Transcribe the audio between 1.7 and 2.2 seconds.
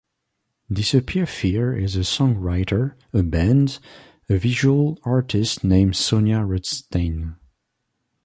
is a